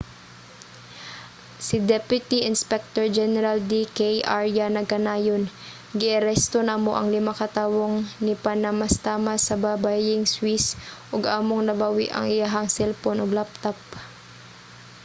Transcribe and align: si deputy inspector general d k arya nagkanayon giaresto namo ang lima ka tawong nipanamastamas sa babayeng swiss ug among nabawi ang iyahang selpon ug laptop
si 1.65 1.77
deputy 1.91 2.37
inspector 2.51 3.05
general 3.19 3.57
d 3.69 3.71
k 3.97 3.99
arya 4.39 4.65
nagkanayon 4.75 5.43
giaresto 6.01 6.59
namo 6.69 6.91
ang 6.95 7.07
lima 7.15 7.33
ka 7.39 7.47
tawong 7.59 7.95
nipanamastamas 8.27 9.39
sa 9.47 9.55
babayeng 9.65 10.25
swiss 10.33 10.65
ug 11.13 11.21
among 11.39 11.61
nabawi 11.65 12.05
ang 12.11 12.25
iyahang 12.35 12.69
selpon 12.77 13.17
ug 13.23 13.35
laptop 13.39 13.77